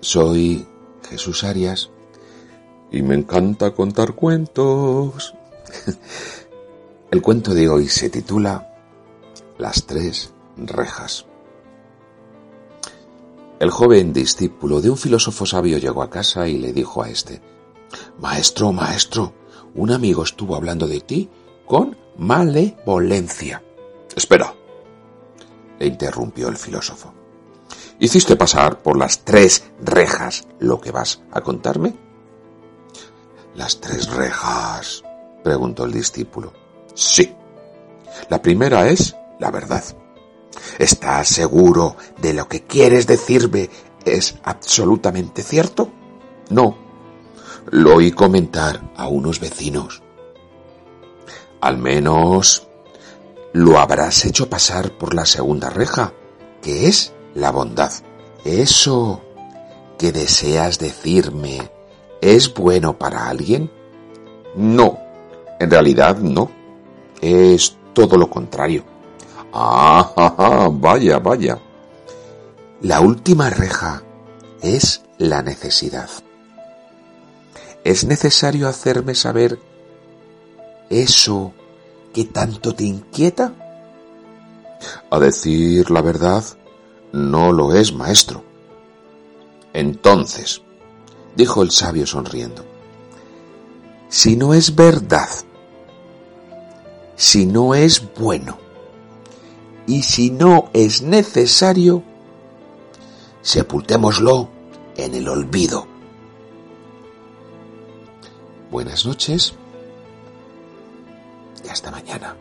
[0.00, 0.66] Soy
[1.08, 1.90] Jesús Arias
[2.90, 5.34] y me encanta contar cuentos.
[7.10, 8.72] El cuento de hoy se titula
[9.58, 11.26] Las tres rejas.
[13.58, 17.42] El joven discípulo de un filósofo sabio llegó a casa y le dijo a este,
[18.18, 19.34] Maestro, maestro,
[19.74, 21.28] un amigo estuvo hablando de ti
[21.66, 23.62] con malevolencia.
[24.16, 24.54] Espera,
[25.78, 27.19] le interrumpió el filósofo.
[28.00, 31.94] ¿Hiciste pasar por las tres rejas lo que vas a contarme?
[33.54, 35.04] Las tres rejas,
[35.44, 36.54] preguntó el discípulo.
[36.94, 37.36] Sí.
[38.30, 39.84] La primera es la verdad.
[40.78, 43.68] ¿Estás seguro de lo que quieres decirme
[44.06, 45.90] es absolutamente cierto?
[46.48, 46.78] No.
[47.70, 50.02] Lo oí comentar a unos vecinos.
[51.60, 52.66] Al menos
[53.52, 56.14] lo habrás hecho pasar por la segunda reja,
[56.62, 57.92] que es la bondad.
[58.44, 59.22] ¿Eso
[59.98, 61.70] que deseas decirme
[62.20, 63.70] es bueno para alguien?
[64.54, 64.98] No,
[65.58, 66.50] en realidad no.
[67.20, 68.84] Es todo lo contrario.
[69.52, 71.58] Ah, vaya, vaya.
[72.82, 74.02] La última reja
[74.62, 76.08] es la necesidad.
[77.84, 79.58] Es necesario hacerme saber
[80.88, 81.52] eso
[82.12, 83.52] que tanto te inquieta.
[85.10, 86.44] A decir la verdad,
[87.12, 88.44] no lo es, maestro.
[89.72, 90.62] Entonces,
[91.36, 92.64] dijo el sabio sonriendo,
[94.08, 95.28] si no es verdad,
[97.16, 98.58] si no es bueno,
[99.86, 102.02] y si no es necesario,
[103.42, 104.48] sepultémoslo
[104.96, 105.86] en el olvido.
[108.70, 109.54] Buenas noches
[111.64, 112.36] y hasta mañana.